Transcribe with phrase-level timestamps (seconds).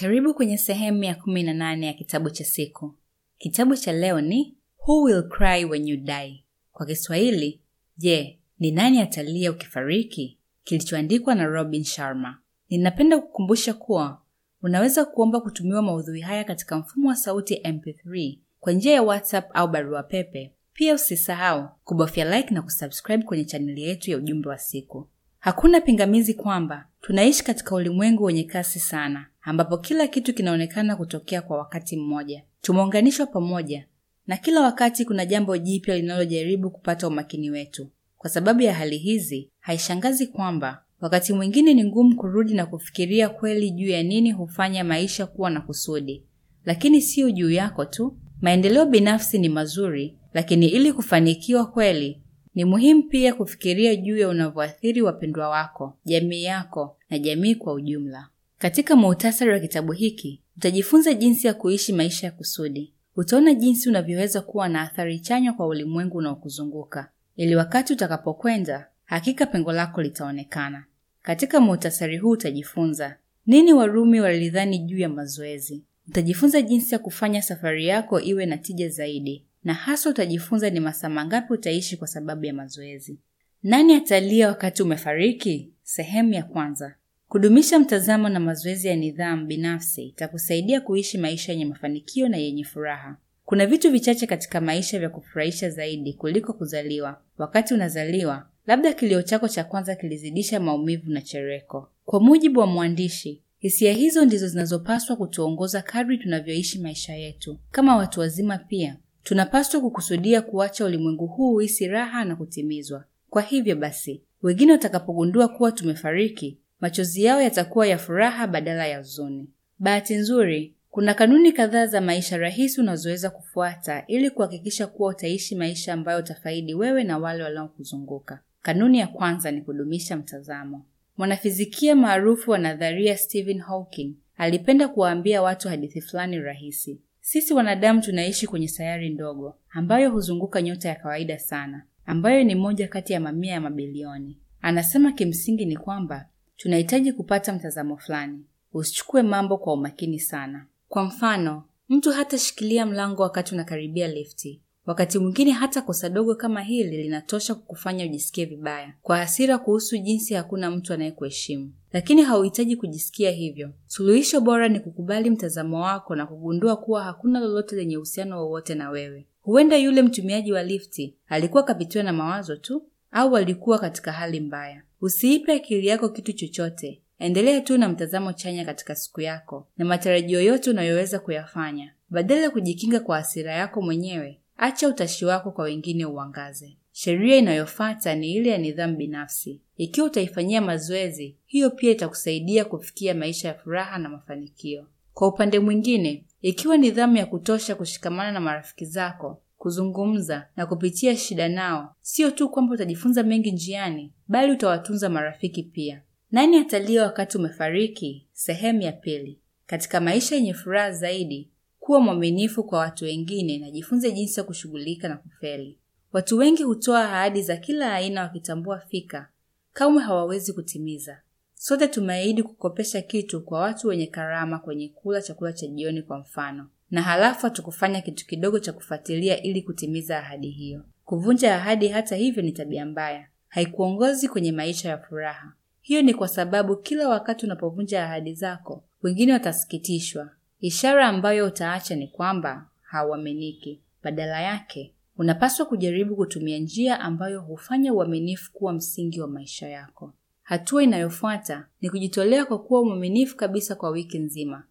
[0.00, 2.94] Karibu kwenye sehemu ya kumi na nane ya kitabu cha siku.
[3.38, 6.44] Kitabu cha leo ni Who Will Cry When You Die?
[6.72, 7.60] Kwa Kiswahili,
[7.96, 10.38] je, ni nani atalia ukifariki?
[10.64, 12.38] Kilichoandikwa na Robin Sharma.
[12.70, 14.22] Ninapenda kukumbusha kuwa
[14.62, 19.68] unaweza kuomba kutumiwa maudhui haya katika mfumo wa sauti MP3 kwa njia ya WhatsApp au
[19.68, 20.52] barua pepe.
[20.72, 25.08] Pia usisahau kubofya like na kusubscribe kwenye chaneli yetu ya ujumbe wa siku.
[25.38, 31.58] Hakuna pingamizi kwamba tunaishi katika ulimwengu wenye kasi sana, ambapo kila kitu kinaonekana kutokea kwa
[31.58, 32.42] wakati mmoja.
[32.60, 33.86] Tumeunganishwa pamoja
[34.26, 37.88] na kila wakati kuna jambo jipya linalojaribu kupata umakini wetu.
[38.18, 43.70] Kwa sababu ya hali hizi, haishangazi kwamba wakati mwingine ni ngumu kurudi na kufikiria kweli
[43.70, 46.24] juu ya nini hufanya maisha kuwa na kusudi.
[46.64, 48.18] Lakini siyo juu yako tu.
[48.40, 52.22] Maendeleo binafsi ni mazuri, lakini ili kufanikiwa kweli
[52.54, 58.28] ni muhimu pia kufikiria juu ya unavyoathiri wapendwa wako, jamii yako na jamii kwa ujumla.
[58.58, 62.92] Katika muhtasari wa kitabu hiki, utajifunza jinsi ya kuishi maisha ya kusudi.
[63.16, 69.72] Utaona jinsi unavyoweza kuwa na athari chanya kwa ulimwengu unaokuzunguka, ili wakati utakapokwenda, hakika pengo
[69.72, 70.84] lako litaonekana.
[71.22, 75.82] Katika muhtasari huu utajifunza nini Warumi walidhani juu ya mazoezi.
[76.08, 81.08] Utajifunza jinsi ya kufanya safari yako iwe na tija zaidi, na hasa utajifunza ni masaa
[81.08, 83.18] mangapi utaishi kwa sababu ya mazoezi.
[83.62, 85.70] Nani atalia wakati umefariki?
[85.82, 86.94] Sehemu ya kwanza.
[87.28, 93.16] Kudumisha mtazamo na mazoezi ya nidhamu binafsi itakusaidia kuishi maisha yenye mafanikio na yenye furaha.
[93.44, 97.20] Kuna vitu vichache katika maisha vya kufurahisha zaidi kuliko kuzaliwa.
[97.38, 101.88] Wakati unazaliwa, labda kilio chako cha kwanza kilizidisha maumivu na chereko.
[102.04, 107.58] Kwa mujibu wa mwandishi, hisia hizo ndizo zinazopaswa kutuongoza kadri tunavyoishi maisha yetu.
[107.70, 113.04] Kama watu wazima pia tunapaswa kukusudia kuacha ulimwengu huu uhisi raha na kutimizwa.
[113.30, 119.48] Kwa hivyo basi, wengine watakapogundua kuwa tumefariki, machozi yao yatakuwa ya furaha badala ya huzuni.
[119.78, 125.92] Bahati nzuri, kuna kanuni kadhaa za maisha rahisi unazoweza kufuata ili kuhakikisha kuwa utaishi maisha
[125.92, 128.40] ambayo utafaidi wewe na wale wanaokuzunguka.
[128.62, 130.84] Kanuni ya kwanza ni kudumisha mtazamo.
[131.16, 137.00] Mwanafizikia maarufu wa nadharia Stephen Hawking alipenda kuwaambia watu hadithi fulani rahisi.
[137.20, 142.88] Sisi wanadamu tunaishi kwenye sayari ndogo ambayo huzunguka nyota ya kawaida sana, ambayo ni moja
[142.88, 144.38] kati ya mamia ya mabilioni.
[144.62, 146.26] Anasema kimsingi ni kwamba
[146.58, 148.44] tunahitaji kupata mtazamo fulani.
[148.72, 150.66] Usichukue mambo kwa umakini sana.
[150.88, 154.60] Kwa mfano, mtu hatashikilia mlango wakati unakaribia lifti.
[154.86, 160.34] Wakati mwingine hata kosa dogo kama hili linatosha kukufanya ujisikie vibaya, kwa hasira kuhusu jinsi
[160.34, 161.72] hakuna mtu anayekuheshimu.
[161.92, 163.70] Lakini hauhitaji kujisikia hivyo.
[163.86, 168.90] Suluhisho bora ni kukubali mtazamo wako na kugundua kuwa hakuna lolote lenye uhusiano wowote na
[168.90, 169.26] wewe.
[169.42, 172.82] Huenda yule mtumiaji wa lifti alikuwa kapitiwa na mawazo tu,
[173.18, 174.82] au walikuwa katika hali mbaya.
[175.00, 177.00] Usiipe akili yako kitu chochote.
[177.18, 181.94] Endelea tu na mtazamo chanya katika siku yako na matarajio yote unayoweza kuyafanya.
[182.10, 186.76] Badala ya kujikinga kwa hasira yako mwenyewe, acha utashi wako kwa wengine uangaze.
[186.92, 189.60] Sheria inayofuata ni ile ya nidhamu binafsi.
[189.76, 194.86] Ikiwa utaifanyia mazoezi, hiyo pia itakusaidia kufikia maisha ya furaha na mafanikio.
[195.14, 201.48] Kwa upande mwingine, ikiwa nidhamu ya kutosha kushikamana na marafiki zako, kuzungumza na kupitia shida
[201.48, 206.02] nao, sio tu kwamba utajifunza mengi njiani, bali utawatunza marafiki pia.
[206.30, 208.26] Nani atalia wakati umefariki?
[208.32, 209.38] Sehemu ya pili.
[209.66, 215.08] Katika maisha yenye furaha zaidi, kuwa mwaminifu kwa watu wengine na jifunze jinsi ya kushughulika
[215.08, 215.78] na kufeli.
[216.12, 219.28] Watu wengi hutoa ahadi za kila aina wakitambua fika
[219.72, 221.20] kamwe hawawezi kutimiza.
[221.54, 226.68] Sote tumeahidi kukopesha kitu kwa watu wenye karama kwenye kula chakula cha jioni kwa mfano,
[226.90, 230.84] na halafu hatukufanya kitu kidogo cha kufuatilia ili kutimiza ahadi hiyo.
[231.04, 235.52] Kuvunja ahadi, hata hivyo, ni tabia mbaya, haikuongozi kwenye maisha ya furaha.
[235.80, 240.30] Hiyo ni kwa sababu kila wakati unapovunja ahadi zako, wengine watasikitishwa.
[240.60, 243.80] Ishara ambayo utaacha ni kwamba hauaminiki.
[244.02, 250.14] Badala yake, unapaswa kujaribu kutumia njia ambayo hufanya uaminifu kuwa msingi wa maisha yako.
[250.42, 254.62] Hatua inayofuata ni kujitolea kwa kuwa mwaminifu kabisa kwa wiki nzima.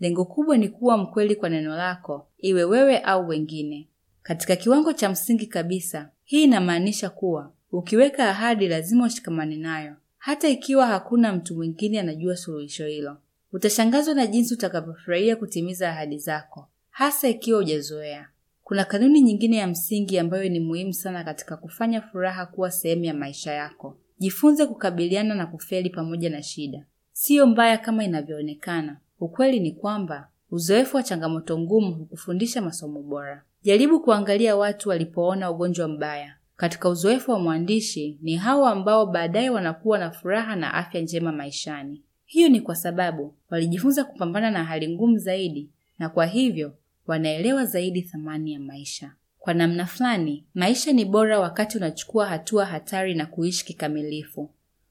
[0.00, 3.88] Lengo kubwa ni kuwa mkweli kwa neno lako, iwe wewe au wengine.
[4.22, 10.86] Katika kiwango cha msingi kabisa, hii inamaanisha kuwa ukiweka ahadi lazima ushikamane nayo, hata ikiwa
[10.86, 13.16] hakuna mtu mwingine anajua suluhisho hilo.
[13.52, 18.28] Utashangazwa na jinsi utakavyofurahia kutimiza ahadi zako, hasa ikiwa hujazoea.
[18.64, 23.14] Kuna kanuni nyingine ya msingi ambayo ni muhimu sana katika kufanya furaha kuwa sehemu ya
[23.14, 23.98] maisha yako.
[24.18, 26.84] Jifunze kukabiliana na kufeli pamoja na shida.
[27.12, 28.96] Siyo mbaya kama inavyoonekana.
[29.20, 33.42] Ukweli ni kwamba uzoefu wa changamoto ngumu hukufundisha masomo bora.
[33.62, 36.34] Jaribu kuangalia watu walipoona ugonjwa mbaya.
[36.56, 42.02] Katika uzoefu wa mwandishi, ni hao ambao baadaye wanakuwa na furaha na afya njema maishani.
[42.24, 46.74] Hiyo ni kwa sababu walijifunza kupambana na hali ngumu zaidi, na kwa hivyo
[47.06, 49.12] wanaelewa zaidi thamani ya maisha.
[49.38, 54.50] Kwa namna fulani, maisha ni bora wakati unachukua hatua hatari na kuishi kikamilifu.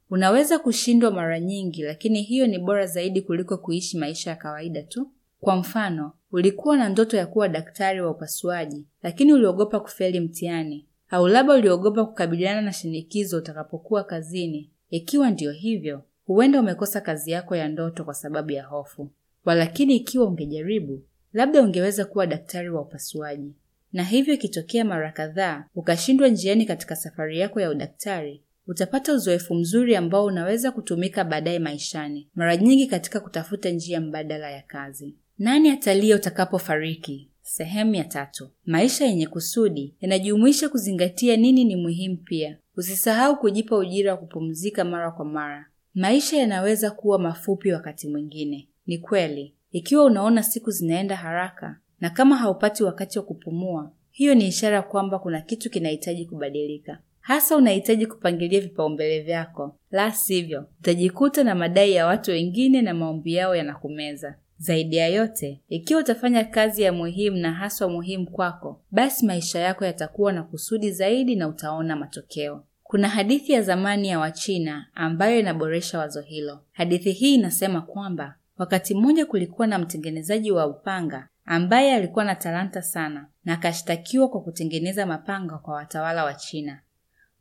[0.09, 5.11] Unaweza kushindwa mara nyingi, lakini hiyo ni bora zaidi kuliko kuishi maisha ya kawaida tu.
[5.39, 11.27] Kwa mfano, ulikuwa na ndoto ya kuwa daktari wa upasuaji, lakini uliogopa kufeli mtihani, au
[11.27, 14.69] labda uliogopa kukabiliana na shinikizo utakapokuwa kazini.
[14.89, 19.11] Ikiwa ndiyo hivyo, huenda umekosa kazi yako ya ndoto kwa sababu ya hofu.
[19.45, 21.03] Walakini ikiwa ungejaribu,
[21.33, 23.53] labda ungeweza kuwa daktari wa upasuaji.
[23.93, 29.95] Na hivyo ikitokea mara kadhaa ukashindwa njiani katika safari yako ya udaktari, utapata uzoefu mzuri
[29.95, 35.15] ambao unaweza kutumika baadaye maishani, mara nyingi katika kutafuta njia mbadala ya kazi.
[35.39, 37.29] Nani atalia utakapofariki?
[37.41, 38.49] Sehemu ya tatu.
[38.65, 42.17] Maisha yenye kusudi yanajumuisha kuzingatia nini ni muhimu.
[42.17, 45.65] Pia usisahau kujipa ujira wa kupumzika mara kwa mara.
[45.93, 49.53] Maisha yanaweza kuwa mafupi wakati mwingine, ni kweli.
[49.71, 55.19] Ikiwa unaona siku zinaenda haraka na kama haupati wakati wa kupumua, hiyo ni ishara kwamba
[55.19, 56.99] kuna kitu kinahitaji kubadilika.
[57.25, 63.33] Hasa unahitaji kupangilia vipaumbele vyako, la sivyo utajikuta na madai ya watu wengine na maombi
[63.33, 64.35] yao yanakumeza.
[64.57, 69.85] Zaidi ya yote, ikiwa utafanya kazi ya muhimu na haswa muhimu kwako, basi maisha yako
[69.85, 72.63] yatakuwa na kusudi zaidi na utaona matokeo.
[72.83, 76.59] Kuna hadithi ya zamani ya Wachina ambayo inaboresha wazo hilo.
[76.71, 82.81] Hadithi hii inasema kwamba wakati mmoja kulikuwa na mtengenezaji wa upanga ambaye alikuwa na talanta
[82.81, 86.79] sana na akashtakiwa kwa kutengeneza mapanga kwa watawala wa China.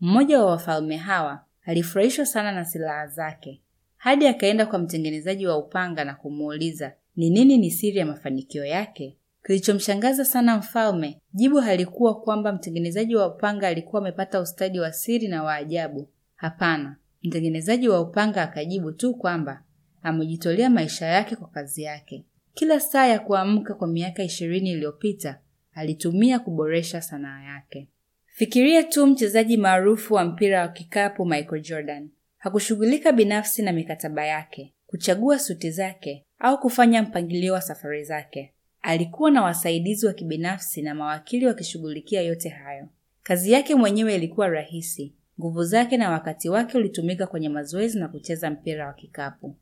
[0.00, 3.60] Mmoja wa wafalme hawa alifurahishwa sana na silaha zake
[3.96, 9.16] hadi akaenda kwa mtengenezaji wa upanga na kumuuliza ni nini ni siri ya mafanikio yake.
[9.46, 15.42] Kilichomshangaza sana mfalme, jibu halikuwa kwamba mtengenezaji wa upanga alikuwa amepata ustadi wa siri na
[15.42, 16.08] wa ajabu.
[16.34, 19.62] Hapana, mtengenezaji wa upanga akajibu tu kwamba
[20.02, 22.24] amejitolea maisha yake kwa kazi yake.
[22.54, 25.38] Kila saa ya kuamka kwa miaka ishirini iliyopita
[25.72, 27.88] alitumia kuboresha sanaa yake.
[28.36, 32.10] Fikiria tu mchezaji maarufu wa mpira wa kikapu Michael Jordan.
[32.38, 38.54] Hakushughulika binafsi na mikataba yake, kuchagua suti zake au kufanya mpangilio wa safari zake.
[38.82, 42.88] Alikuwa na wasaidizi wa kibinafsi na mawakili wakishughulikia yote hayo.
[43.22, 45.14] Kazi yake mwenyewe ilikuwa rahisi.
[45.40, 49.56] Nguvu zake na wakati wake ulitumika kwenye mazoezi na kucheza mpira wa kikapu.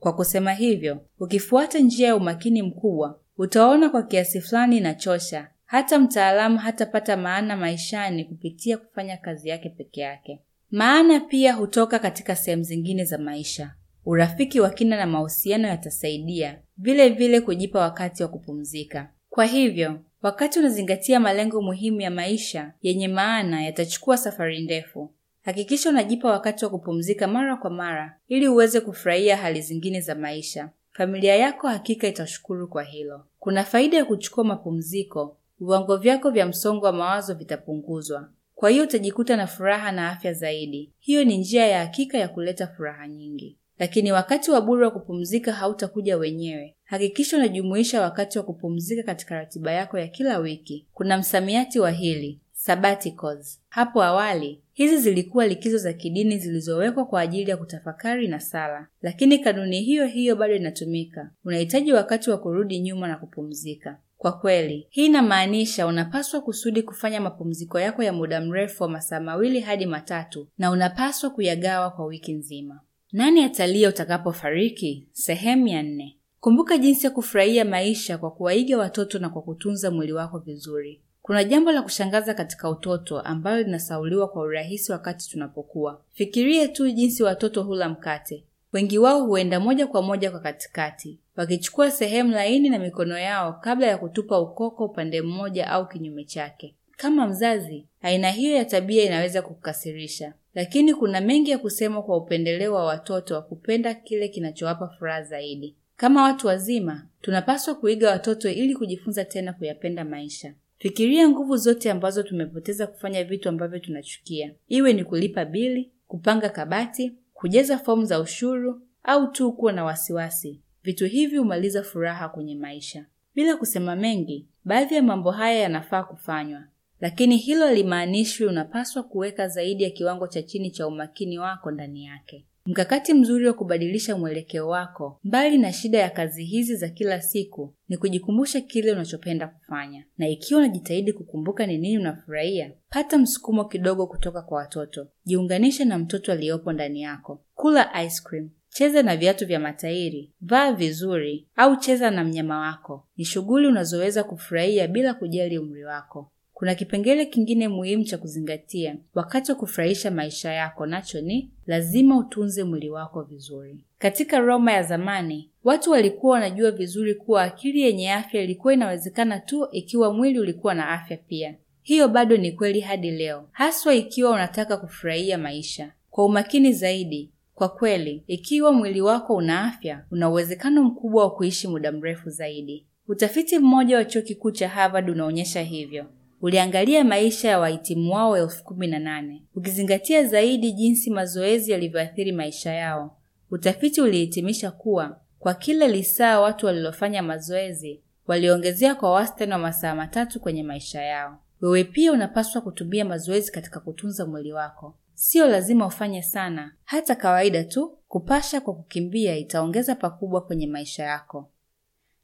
[0.00, 5.48] Kwa kusema hivyo, ukifuata njia ya umakini mkubwa, utaona kwa kiasi fulani inachosha.
[5.66, 10.40] Hata mtaalamu hatapata maana maishani kupitia kufanya kazi yake peke yake.
[10.70, 13.74] Maana pia hutoka katika sehemu zingine za maisha.
[14.04, 19.10] Urafiki wa kina na mahusiano yatasaidia vile vile kujipa wakati wa kupumzika.
[19.30, 25.10] Kwa hivyo, wakati unazingatia malengo muhimu ya maisha yenye maana, yatachukua safari ndefu.
[25.42, 30.70] Hakikisha unajipa wakati wa kupumzika mara kwa mara ili uweze kufurahia hali zingine za maisha.
[30.92, 33.24] Familia yako hakika itashukuru kwa hilo.
[33.38, 35.36] Kuna faida ya kuchukua mapumziko.
[35.60, 38.28] Viwango vyako vya msongo wa mawazo vitapunguzwa.
[38.54, 40.92] Kwa hiyo utajikuta na furaha na afya zaidi.
[40.98, 43.58] Hiyo ni njia ya hakika ya kuleta furaha nyingi.
[43.78, 46.76] Lakini wakati wa bure wa kupumzika hautakuja wenyewe.
[46.84, 50.86] Hakikisha unajumuisha wakati wa kupumzika katika ratiba yako ya kila wiki.
[50.94, 53.60] Kuna msamiati wa hili sabbaticals.
[53.68, 59.38] Hapo awali hizi zilikuwa likizo za kidini zilizowekwa kwa ajili ya kutafakari na sala, lakini
[59.38, 61.30] kanuni hiyo hiyo bado inatumika.
[61.44, 63.98] Unahitaji wakati wa kurudi nyuma na kupumzika.
[64.18, 69.60] Kwa kweli, hii inamaanisha unapaswa kusudi kufanya mapumziko yako ya muda mrefu wa masaa mawili
[69.60, 72.80] hadi matatu, na unapaswa kuyagawa kwa wiki nzima.
[73.12, 75.08] Nani atalia utakapofariki?
[75.12, 76.16] Sehemu ya nne.
[76.40, 81.00] Kumbuka jinsi ya kufurahia maisha kwa kuwaiga watoto na kwa kutunza mwili wako vizuri.
[81.22, 86.00] Kuna jambo la kushangaza katika utoto ambalo linasauliwa kwa urahisi wakati tunapokuwa.
[86.12, 88.44] Fikirie tu jinsi watoto hula mkate.
[88.72, 93.86] Wengi wao huenda moja kwa moja kwa katikati, wakichukua sehemu laini na mikono yao kabla
[93.86, 96.74] ya kutupa ukoko upande mmoja au kinyume chake.
[96.96, 102.74] Kama mzazi, aina hiyo ya tabia inaweza kukasirisha, lakini kuna mengi ya kusema kwa upendeleo
[102.74, 105.76] wa watoto wa kupenda kile kinachowapa furaha zaidi.
[105.96, 110.54] Kama watu wazima, tunapaswa kuiga watoto ili kujifunza tena kuyapenda maisha.
[110.78, 117.12] Fikiria nguvu zote ambazo tumepoteza kufanya vitu ambavyo tunachukia, iwe ni kulipa bili, kupanga kabati,
[117.36, 120.60] kujaza fomu za ushuru au tu kuwa na wasiwasi.
[120.82, 123.06] Vitu hivi humaliza furaha kwenye maisha.
[123.34, 126.64] Bila kusema mengi, baadhi ya mambo haya yanafaa kufanywa,
[127.00, 132.46] lakini hilo limaanishwi unapaswa kuweka zaidi ya kiwango cha chini cha umakini wako ndani yake.
[132.66, 137.74] Mkakati mzuri wa kubadilisha mwelekeo wako mbali na shida ya kazi hizi za kila siku
[137.88, 144.06] ni kujikumbusha kile unachopenda kufanya, na ikiwa unajitahidi kukumbuka ni nini unafurahia, pata msukumo kidogo
[144.06, 145.08] kutoka kwa watoto.
[145.24, 147.44] Jiunganishe na mtoto aliyopo ndani yako.
[147.54, 153.08] Kula ice cream, cheza na viatu vya matairi, vaa vizuri au cheza na mnyama wako.
[153.16, 156.32] Ni shughuli unazoweza kufurahia bila kujali umri wako.
[156.58, 162.64] Kuna kipengele kingine muhimu cha kuzingatia wakati wa kufurahisha maisha yako, nacho ni lazima utunze
[162.64, 163.84] mwili wako vizuri.
[163.98, 169.68] Katika Roma ya zamani, watu walikuwa wanajua vizuri kuwa akili yenye afya ilikuwa inawezekana tu
[169.72, 171.54] ikiwa mwili ulikuwa na afya pia.
[171.82, 177.30] Hiyo bado ni kweli hadi leo, haswa ikiwa unataka kufurahia maisha kwa umakini zaidi.
[177.54, 182.86] Kwa kweli, ikiwa mwili wako una afya, una uwezekano mkubwa wa kuishi muda mrefu zaidi.
[183.08, 186.06] Utafiti mmoja wa chuo kikuu cha Harvard unaonyesha hivyo.
[186.42, 192.72] Uliangalia maisha ya wahitimu wao elfu kumi na nane ukizingatia zaidi jinsi mazoezi yalivyoathiri maisha
[192.72, 193.16] yao.
[193.50, 200.40] Utafiti ulihitimisha kuwa kwa kila lisaa watu walilofanya mazoezi waliongezea kwa wastani wa masaa matatu
[200.40, 201.38] kwenye maisha yao.
[201.60, 204.94] Wewe pia unapaswa kutumia mazoezi katika kutunza mwili wako.
[205.14, 211.50] Sio lazima ufanye sana, hata kawaida tu kupasha kwa kukimbia itaongeza pakubwa kwenye maisha yako.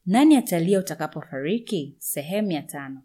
[0.07, 1.95] Nani atalia utakapofariki?
[1.99, 3.03] Sehemu ya tano.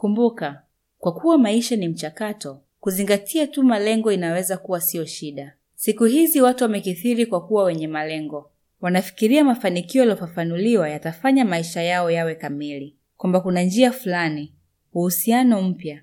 [0.00, 0.62] Kumbuka,
[0.98, 5.54] kwa kuwa maisha ni mchakato, kuzingatia tu malengo inaweza kuwa sio shida.
[5.74, 8.50] Siku hizi watu wamekithiri kwa kuwa wenye malengo.
[8.80, 14.54] Wanafikiria mafanikio yaliyofafanuliwa yatafanya maisha yao yawe kamili, kwamba kuna njia fulani,
[14.94, 16.02] uhusiano mpya,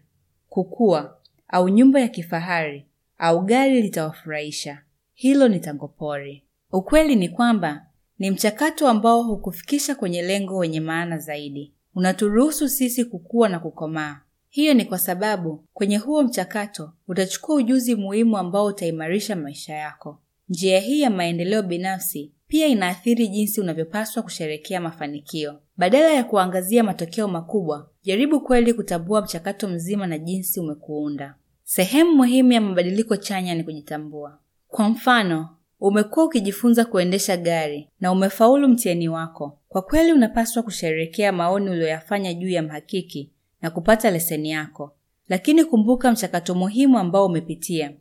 [0.49, 2.85] kukua au nyumba ya kifahari
[3.17, 4.81] au gari litawafurahisha.
[5.13, 6.43] Hilo ni tangopori.
[6.71, 7.85] Ukweli ni kwamba
[8.19, 11.73] ni mchakato ambao hukufikisha kwenye lengo wenye maana zaidi.
[11.97, 14.19] Unaturuhusu sisi kukua na kukomaa.
[14.49, 20.19] Hiyo ni kwa sababu kwenye huo mchakato utachukua ujuzi muhimu ambao utaimarisha maisha yako.
[20.49, 25.59] Njia hii ya maendeleo binafsi pia inaathiri jinsi unavyopaswa kusherekea mafanikio.
[25.77, 31.35] Badala ya kuangazia matokeo makubwa, jaribu kweli kutambua mchakato mzima na jinsi umekuunda.
[31.63, 34.39] Sehemu muhimu ya mabadiliko chanya ni kujitambua.
[34.67, 39.57] Kwa mfano, umekuwa ukijifunza kuendesha gari na umefaulu mtihani wako.
[39.69, 43.31] Kwa kweli unapaswa kusherehekea maoni uliyoyafanya juu ya mhakiki
[43.61, 44.91] na kupata leseni yako.
[45.29, 47.91] Lakini kumbuka mchakato muhimu ambao umepitia.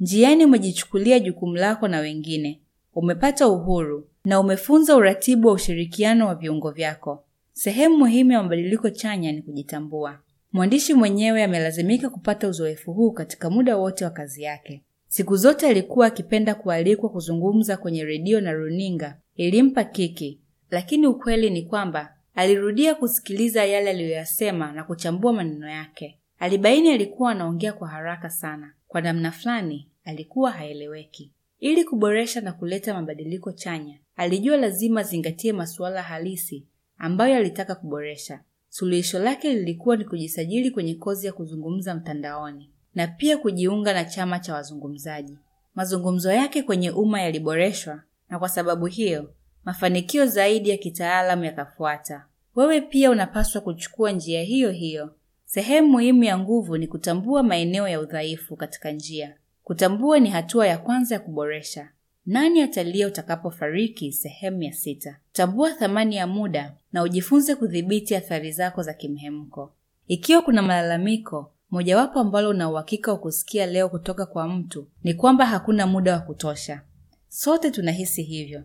[0.00, 2.60] Njiani umejichukulia jukumu lako na wengine.
[2.94, 7.24] Umepata uhuru na umefunza uratibu wa ushirikiano wa viungo vyako.
[7.52, 10.18] Sehemu muhimu ya mabadiliko chanya ni kujitambua.
[10.52, 14.82] Mwandishi mwenyewe amelazimika kupata uzoefu huu katika muda wote wa kazi yake.
[15.14, 20.40] Siku zote alikuwa akipenda kualikwa kuzungumza kwenye redio na runinga, ilimpa kiki,
[20.70, 26.18] lakini ukweli ni kwamba alirudia kusikiliza yale aliyoyasema na kuchambua maneno yake.
[26.38, 31.32] Alibaini alikuwa anaongea kwa haraka sana, kwa namna fulani alikuwa haeleweki.
[31.60, 36.66] Ili kuboresha na kuleta mabadiliko chanya, alijua lazima azingatie masuala halisi
[36.98, 38.40] ambayo alitaka kuboresha.
[38.68, 44.38] Suluhisho lake lilikuwa ni kujisajili kwenye kozi ya kuzungumza mtandaoni na pia kujiunga na chama
[44.38, 45.38] cha wazungumzaji.
[45.74, 49.34] Mazungumzo yake kwenye umma yaliboreshwa, na kwa sababu hiyo
[49.64, 52.26] mafanikio zaidi ya kitaalamu yakafuata.
[52.56, 55.14] Wewe pia unapaswa kuchukua njia hiyo hiyo.
[55.44, 59.34] Sehemu muhimu ya nguvu ni kutambua maeneo ya udhaifu katika njia.
[59.64, 61.88] Kutambua ni hatua ya kwanza ya kuboresha.
[62.26, 64.12] Nani atalia utakapofariki?
[64.12, 65.16] Sehemu ya sita.
[65.32, 69.72] Tambua thamani ya muda na ujifunze kudhibiti athari zako za kimhemko.
[70.06, 75.46] Ikiwa kuna malalamiko, mojawapo ambalo una uhakika wa kusikia leo kutoka kwa mtu ni kwamba
[75.46, 76.82] hakuna muda wa kutosha.
[77.28, 78.62] Sote tunahisi hivyo,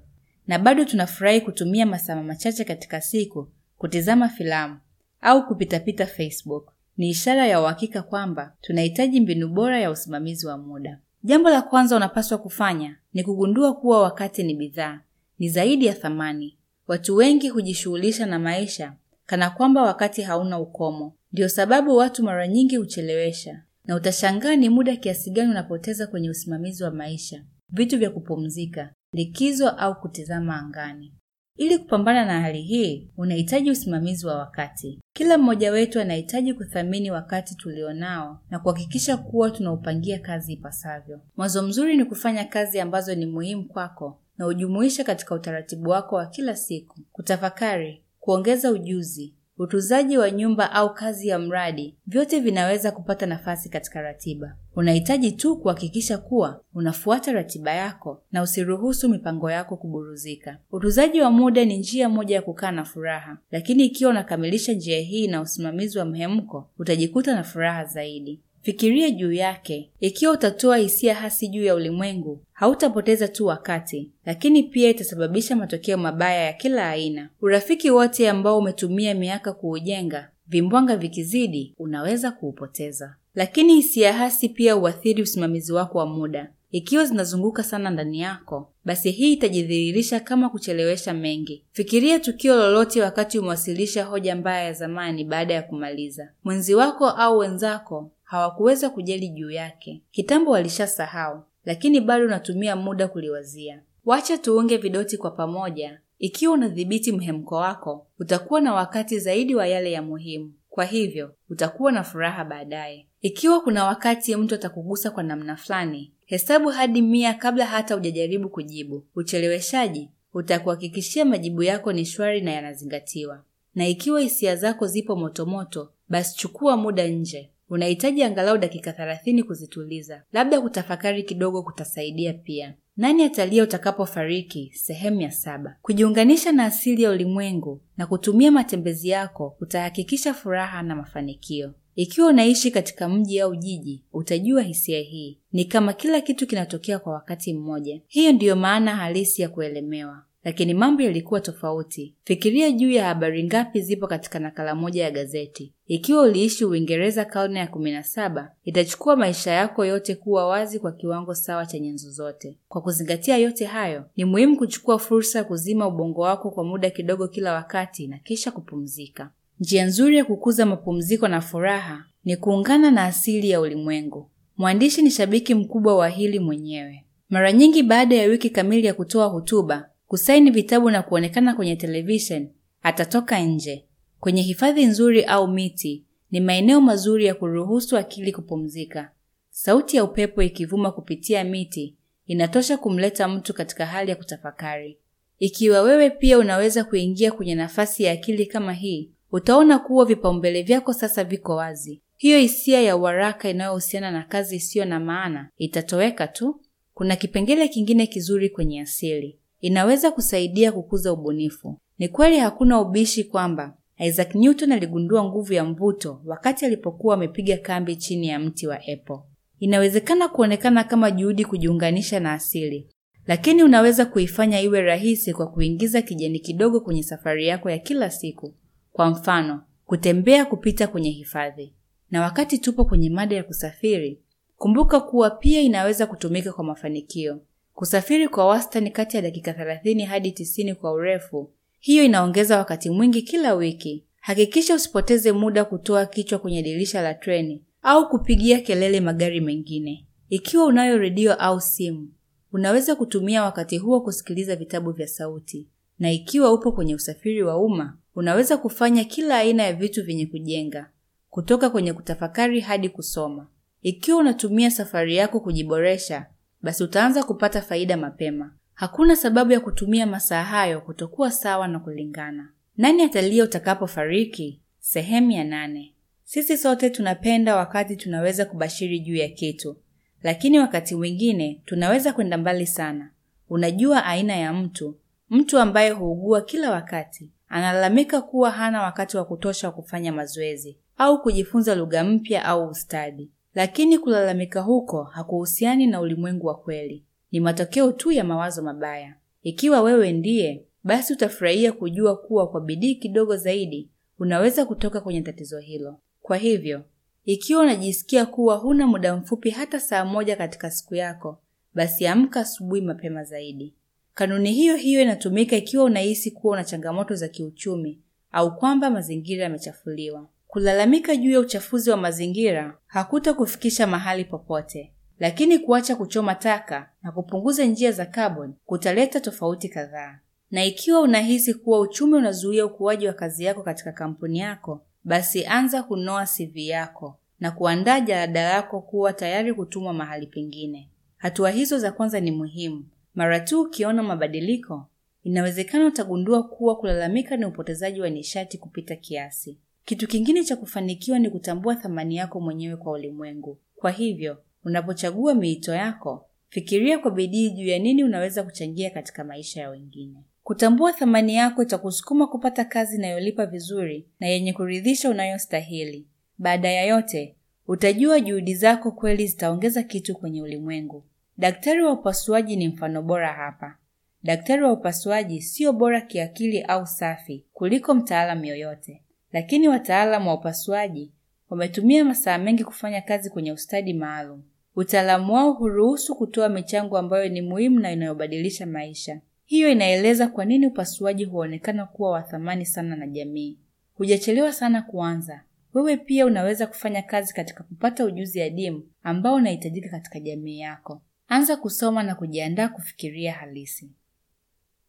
[0.48, 3.48] na bado tunafurahi kutumia masaa machache katika siku
[3.78, 4.80] kutizama filamu
[5.22, 6.72] au kupitapita Facebook.
[6.98, 11.00] Ni ishara ya uhakika kwamba tunahitaji mbinu bora ya usimamizi wa muda.
[11.24, 15.00] Jambo la kwanza unapaswa kufanya ni kugundua kuwa wakati ni bidhaa,
[15.40, 16.58] ni zaidi ya thamani.
[16.88, 18.94] Watu wengi hujishughulisha na maisha
[19.30, 21.14] kana kwamba wakati hauna ukomo.
[21.32, 26.84] Ndio sababu watu mara nyingi huchelewesha, na utashangaa ni muda kiasi gani unapoteza kwenye usimamizi
[26.84, 31.14] wa maisha, vitu vya kupumzika, likizo au kutizama angani.
[31.58, 35.00] Ili kupambana na hali hii, unahitaji usimamizi wa wakati.
[35.14, 41.22] Kila mmoja wetu anahitaji kuthamini wakati tulionao na kuhakikisha kuwa tunaupangia kazi ipasavyo.
[41.38, 46.26] Mwanzo mzuri ni kufanya kazi ambazo ni muhimu kwako na ujumuisha katika utaratibu wako wa
[46.26, 47.00] kila siku.
[47.12, 54.02] Kutafakari, kuongeza ujuzi, utunzaji wa nyumba au kazi ya mradi, vyote vinaweza kupata nafasi katika
[54.02, 54.56] ratiba.
[54.76, 60.58] Unahitaji tu kuhakikisha kuwa unafuata ratiba yako na usiruhusu mipango yako kuburuzika.
[60.72, 65.28] Utunzaji wa muda ni njia moja ya kukaa na furaha, lakini ikiwa unakamilisha njia hii
[65.28, 68.42] na usimamizi wa mhemko, utajikuta na furaha zaidi.
[68.62, 69.90] Fikiria juu yake.
[70.00, 76.44] Ikiwa utatoa hisia hasi juu ya ulimwengu, hautapoteza tu wakati, lakini pia itasababisha matokeo mabaya
[76.46, 77.30] ya kila aina.
[77.42, 83.16] Urafiki wote ambao umetumia miaka kuujenga, vimbwanga vikizidi, unaweza kuupoteza.
[83.36, 86.52] Lakini hisia hasi pia huathiri usimamizi wako wa muda.
[86.72, 91.66] ikiwa zinazunguka sana ndani yako, basi hii itajidhihirisha kama kuchelewesha mengi.
[91.72, 96.32] Fikiria tukio lolote wakati umewasilisha hoja mbaya ya zamani baada ya kumaliza.
[96.44, 103.82] Mwenzi wako au wenzako hawakuweza kujali juu yake, kitambo walishasahau, lakini bado unatumia muda kuliwazia.
[104.06, 106.00] Wacha tuunge vidoti kwa pamoja.
[106.20, 110.54] Ikiwa unadhibiti mhemko wako, utakuwa na wakati zaidi wa yale ya muhimu.
[110.70, 113.08] Kwa hivyo utakuwa na furaha baadaye.
[113.22, 119.04] Ikiwa kuna wakati mtu atakugusa kwa namna fulani, hesabu hadi mia kabla hata hujajaribu kujibu.
[119.16, 123.44] Ucheleweshaji utakuhakikishia majibu yako ni shwari na yanazingatiwa.
[123.76, 127.50] Na ikiwa hisia zako zipo motomoto, basi chukua muda nje.
[127.70, 130.24] Unahitaji angalau dakika thelathini kuzituliza.
[130.34, 132.74] Labda kutafakari kidogo kutasaidia pia.
[132.98, 134.72] Nani atalia utakapofariki?
[134.76, 135.76] Sehemu ya saba.
[135.82, 141.74] Kujiunganisha na asili ya ulimwengu na kutumia matembezi yako kutahakikisha furaha na mafanikio.
[141.96, 145.40] Ikiwa unaishi katika mji au jiji, utajua hisia hii.
[145.52, 148.02] Ni kama kila kitu kinatokea kwa wakati mmoja.
[148.08, 150.24] Hiyo ndiyo maana halisi ya kuelemewa.
[150.44, 152.16] Lakini mambo yalikuwa tofauti.
[152.24, 155.74] Fikiria juu ya habari ngapi zipo katika nakala moja ya gazeti.
[155.88, 160.92] Ikiwa uliishi Uingereza karne ya kumi na saba, itachukua maisha yako yote kuwa wazi kwa
[160.92, 162.58] kiwango sawa cha nyenzo zote.
[162.68, 167.28] Kwa kuzingatia yote hayo, ni muhimu kuchukua fursa ya kuzima ubongo wako kwa muda kidogo
[167.28, 169.30] kila wakati na kisha kupumzika.
[169.60, 174.30] Njia nzuri ya kukuza mapumziko na furaha ni kuungana na asili ya ulimwengu.
[174.58, 177.06] Mwandishi ni shabiki mkubwa wa hili mwenyewe.
[177.30, 182.50] Mara nyingi baada ya wiki kamili ya kutoa hotuba kusaini vitabu na kuonekana kwenye televishen,
[182.84, 183.86] atatoka nje.
[184.20, 189.12] Kwenye hifadhi nzuri au miti ni maeneo mazuri ya kuruhusu akili kupumzika.
[189.50, 194.98] Sauti ya upepo ikivuma kupitia miti inatosha kumleta mtu katika hali ya kutafakari.
[195.40, 200.94] Ikiwa wewe pia unaweza kuingia kwenye nafasi ya akili kama hii, utaona kuwa vipaumbele vyako
[200.94, 202.02] sasa viko wazi.
[202.18, 206.62] Hiyo hisia ya uharaka inayohusiana na kazi isiyo na maana itatoweka tu.
[206.94, 211.78] Kuna kipengele kingine kizuri kwenye asili inaweza kusaidia kukuza ubunifu.
[212.00, 217.96] Ni kweli hakuna ubishi kwamba Isaac Newton aligundua nguvu ya mvuto wakati alipokuwa amepiga kambi
[217.96, 219.20] chini ya mti wa apple.
[219.60, 222.88] Inawezekana kuonekana kama juhudi kujiunganisha na asili,
[223.28, 228.54] lakini unaweza kuifanya iwe rahisi kwa kuingiza kijani kidogo kwenye safari yako ya kila siku.
[228.92, 231.74] Kwa mfano, kutembea kupita kwenye hifadhi.
[232.12, 234.20] Na wakati tupo kwenye mada ya kusafiri,
[234.58, 237.42] kumbuka kuwa pia inaweza kutumika kwa mafanikio.
[237.80, 243.22] Kusafiri kwa wastani kati ya dakika 30 hadi 90 kwa urefu, hiyo inaongeza wakati mwingi
[243.22, 244.06] kila wiki.
[244.22, 250.08] Hakikisha usipoteze muda kutoa kichwa kwenye dirisha la treni au kupigia kelele magari mengine.
[250.30, 252.10] Ikiwa unayo redio au simu,
[252.54, 255.68] unaweza kutumia wakati huo kusikiliza vitabu vya sauti.
[256.00, 260.90] Na ikiwa upo kwenye usafiri wa umma, unaweza kufanya kila aina ya vitu vyenye kujenga,
[261.30, 263.48] kutoka kwenye kutafakari hadi kusoma.
[263.82, 266.26] Ikiwa unatumia safari yako kujiboresha,
[266.62, 268.54] basi utaanza kupata faida mapema.
[268.74, 272.50] Hakuna sababu ya kutumia masaa hayo kutokuwa sawa na kulingana.
[272.78, 274.62] Nani atalia utakapofariki?
[274.80, 275.94] Sehemu ya nane.
[276.24, 279.78] Sisi sote tunapenda wakati tunaweza kubashiri juu ya kitu,
[280.24, 283.10] lakini wakati mwingine tunaweza kwenda mbali sana.
[283.50, 284.96] Unajua aina ya mtu,
[285.30, 291.22] mtu ambaye huugua kila wakati, analalamika kuwa hana wakati wa kutosha wa kufanya mazoezi au
[291.22, 293.32] kujifunza lugha mpya au ustadi.
[293.56, 299.16] Lakini kulalamika huko hakuhusiani na ulimwengu wa kweli, ni matokeo tu ya mawazo mabaya.
[299.44, 305.60] Ikiwa wewe ndiye, basi utafurahia kujua kuwa kwa bidii kidogo zaidi unaweza kutoka kwenye tatizo
[305.60, 306.00] hilo.
[306.22, 306.84] Kwa hivyo,
[307.26, 311.40] ikiwa unajisikia kuwa huna muda mfupi hata saa moja katika siku yako,
[311.74, 313.74] basi amka asubuhi mapema zaidi.
[314.14, 318.00] Kanuni hiyo hiyo inatumika ikiwa unahisi kuwa una changamoto za kiuchumi
[318.32, 320.28] au kwamba mazingira yamechafuliwa.
[320.52, 327.66] Kulalamika juu ya uchafuzi wa mazingira hakutakufikisha mahali popote, lakini kuacha kuchoma taka na kupunguza
[327.66, 330.20] njia za kaboni kutaleta tofauti kadhaa.
[330.52, 335.84] Na ikiwa unahisi kuwa uchumi unazuia ukuaji wa kazi yako katika kampuni yako, basi anza
[335.84, 340.90] kunoa CV yako na kuandaa jalada lako kuwa tayari kutumwa mahali pengine.
[341.18, 342.86] Hatua hizo za kwanza ni muhimu.
[343.16, 344.88] Mara tu ukiona mabadiliko,
[345.24, 349.58] inawezekana utagundua kuwa kulalamika ni upotezaji wa nishati kupita kiasi.
[349.86, 353.58] Kitu kingine cha kufanikiwa ni kutambua thamani yako mwenyewe kwa ulimwengu.
[353.76, 359.62] Kwa hivyo, unapochagua miito yako, fikiria kwa bidii juu ya nini unaweza kuchangia katika maisha
[359.62, 360.24] ya wengine.
[360.44, 366.08] Kutambua thamani yako itakusukuma kupata kazi inayolipa vizuri na yenye kuridhisha unayostahili.
[366.38, 367.36] Baada ya yote,
[367.68, 371.04] utajua juhudi zako kweli zitaongeza kitu kwenye ulimwengu.
[371.38, 373.78] Daktari wa upasuaji ni mfano bora hapa.
[374.24, 379.02] Daktari wa upasuaji sio bora kiakili au safi kuliko mtaalamu yoyote,
[379.34, 381.12] lakini wataalamu wa upasuaji
[381.50, 384.44] wametumia masaa mengi kufanya kazi kwenye ustadi maalum.
[384.76, 389.22] Utaalamu wao huruhusu kutoa michango ambayo ni muhimu na inayobadilisha maisha.
[389.46, 393.58] Hiyo inaeleza kwa nini upasuaji huonekana kuwa wa thamani sana na jamii.
[393.96, 395.44] Hujachelewa sana kuanza.
[395.74, 401.02] Wewe pia unaweza kufanya kazi katika kupata ujuzi adimu ambao unahitajika katika jamii yako.
[401.28, 403.92] Anza kusoma na kujiandaa kufikiria halisi.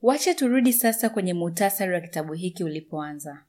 [0.02, 3.42] Wacha turudi sasa kwenye muhtasari wa kitabu hiki ulipoanza.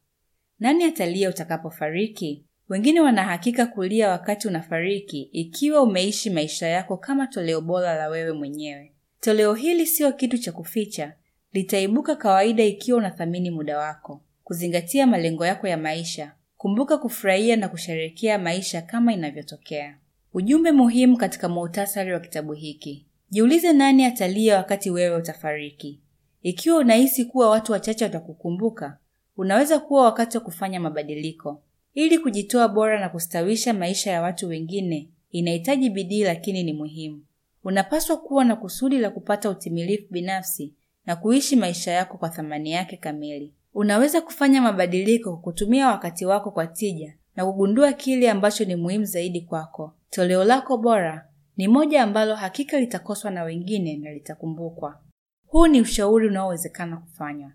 [0.61, 2.45] Nani atalia utakapofariki?
[2.69, 8.93] Wengine wanahakika kulia wakati unafariki ikiwa umeishi maisha yako kama toleo bora la wewe mwenyewe.
[9.19, 11.13] Toleo hili sio kitu cha kuficha,
[11.53, 18.39] litaibuka kawaida ikiwa unathamini muda wako, kuzingatia malengo yako ya maisha, kumbuka kufurahia na kusherehekea
[18.39, 19.97] maisha kama inavyotokea.
[20.33, 23.05] Ujumbe muhimu katika muhtasari wa kitabu hiki.
[23.29, 25.99] Jiulize nani atalia wakati wewe utafariki.
[26.41, 28.97] Ikiwa unahisi kuwa watu wachache watakukumbuka,
[29.41, 31.61] unaweza kuwa wakati wa kufanya mabadiliko.
[31.93, 37.21] Ili kujitoa bora na kustawisha maisha ya watu wengine, inahitaji bidii lakini ni muhimu.
[37.63, 40.73] Unapaswa kuwa na kusudi la kupata utimilifu binafsi
[41.05, 43.53] na kuishi maisha yako kwa thamani yake kamili.
[43.73, 49.05] Unaweza kufanya mabadiliko kwa kutumia wakati wako kwa tija na kugundua kile ambacho ni muhimu
[49.05, 49.93] zaidi kwako.
[50.09, 51.27] Toleo lako bora
[51.57, 54.99] ni moja ambalo hakika litakoswa na wengine na litakumbukwa.
[55.47, 57.51] Huu ni ushauri unaowezekana kufanywa.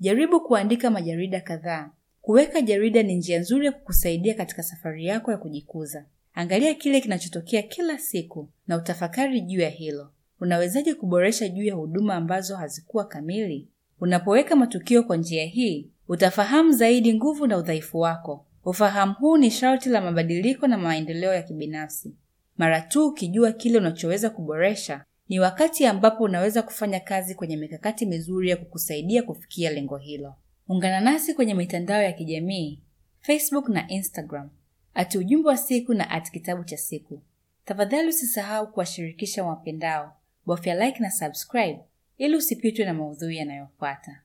[0.00, 1.90] Jaribu kuandika majarida kadhaa.
[2.22, 6.04] Kuweka jarida ni njia nzuri ya kukusaidia katika safari yako ya kujikuza.
[6.34, 10.10] Angalia kile kinachotokea kila siku na utafakari juu ya hilo.
[10.40, 13.68] Unawezaje kuboresha juu ya huduma ambazo hazikuwa kamili?
[14.00, 18.46] Unapoweka matukio kwa njia hii, utafahamu zaidi nguvu na udhaifu wako.
[18.64, 22.14] Ufahamu huu ni sharti la mabadiliko na maendeleo ya kibinafsi.
[22.58, 28.50] Mara tu ukijua kile unachoweza kuboresha, ni wakati ambapo unaweza kufanya kazi kwenye mikakati mizuri
[28.50, 30.34] ya kukusaidia kufikia lengo hilo.
[30.68, 32.82] Ungana nasi kwenye mitandao ya kijamii
[33.20, 34.50] Facebook na Instagram
[34.94, 37.22] ati ujumbe wa siku na ati kitabu cha siku.
[37.64, 40.16] Tafadhali usisahau kuwashirikisha wapendao.
[40.46, 41.80] Bofya like na subscribe
[42.18, 44.20] ili usipitwe na maudhui yanayofuata.